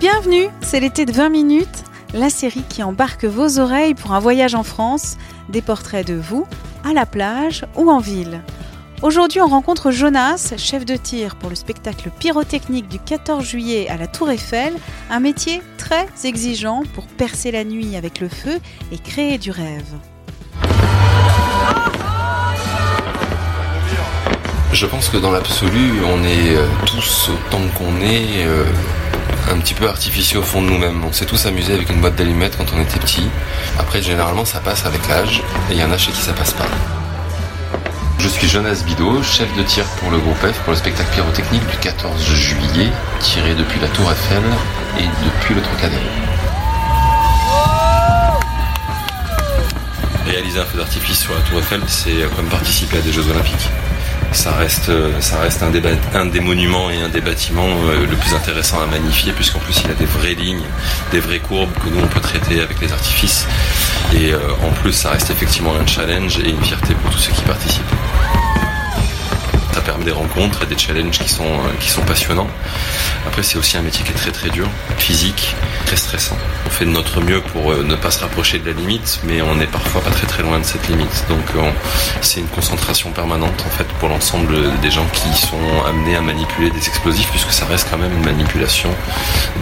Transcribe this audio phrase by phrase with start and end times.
[0.00, 4.54] Bienvenue, c'est l'été de 20 minutes, la série qui embarque vos oreilles pour un voyage
[4.54, 5.18] en France,
[5.50, 6.46] des portraits de vous,
[6.88, 8.40] à la plage ou en ville.
[9.02, 13.98] Aujourd'hui, on rencontre Jonas, chef de tir pour le spectacle pyrotechnique du 14 juillet à
[13.98, 14.72] la Tour Eiffel,
[15.10, 18.58] un métier très exigeant pour percer la nuit avec le feu
[18.92, 19.84] et créer du rêve.
[24.72, 28.64] Je pense que dans l'absolu, on est euh, tous autant qu'on est euh,
[29.48, 31.04] un petit peu artificieux au fond de nous-mêmes.
[31.04, 33.28] On s'est tous amusés avec une boîte d'allumettes quand on était petit.
[33.78, 36.52] Après, généralement, ça passe avec l'âge, et il y en a chez qui ça passe
[36.52, 36.66] pas.
[38.18, 41.66] Je suis Jonas Bidot, chef de tir pour le groupe F pour le spectacle pyrotechnique
[41.66, 44.42] du 14 juillet, tiré depuis la Tour Eiffel
[44.98, 46.02] et depuis le Trocadéro.
[50.26, 53.70] Réaliser un feu d'artifice sur la Tour Eiffel, c'est comme participer à des Jeux Olympiques.
[54.32, 58.06] Ça reste, ça reste un, des, ba- un des monuments et un des bâtiments euh,
[58.06, 60.62] le plus intéressant à magnifier, puisqu'en plus il a des vraies lignes,
[61.10, 63.46] des vraies courbes que nous on peut traiter avec les artifices.
[64.14, 67.32] Et euh, en plus, ça reste effectivement un challenge et une fierté pour tous ceux
[67.32, 67.82] qui participent.
[69.98, 72.46] Des rencontres et des challenges qui sont, euh, qui sont passionnants.
[73.26, 74.66] Après, c'est aussi un métier qui est très très dur,
[74.96, 76.38] physique, très stressant.
[76.66, 79.42] On fait de notre mieux pour euh, ne pas se rapprocher de la limite, mais
[79.42, 81.24] on n'est parfois pas très très loin de cette limite.
[81.28, 81.70] Donc euh,
[82.22, 86.70] c'est une concentration permanente en fait pour l'ensemble des gens qui sont amenés à manipuler
[86.70, 88.90] des explosifs, puisque ça reste quand même une manipulation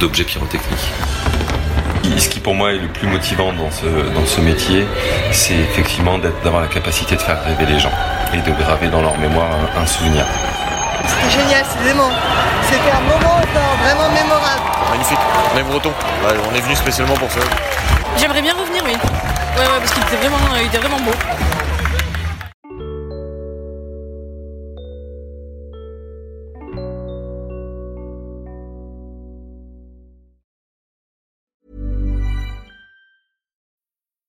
[0.00, 0.90] d'objets pyrotechniques.
[2.18, 4.84] Ce qui pour moi est le plus motivant dans ce, métier,
[5.32, 7.92] c'est effectivement d'avoir la capacité de faire rêver les gens
[8.34, 9.46] et de graver dans leur mémoire
[9.76, 10.24] un, un souvenir.
[11.06, 12.10] C'était génial, c'était vraiment,
[12.70, 13.40] c'était un moment
[13.82, 14.62] vraiment mémorable.
[14.90, 15.18] Magnifique,
[15.54, 15.90] on est breton.
[16.24, 17.40] Ouais, on est venu spécialement pour ça.
[18.16, 18.92] J'aimerais bien revenir, oui.
[18.92, 21.12] Ouais, ouais, parce qu'il était vraiment, il était vraiment beau.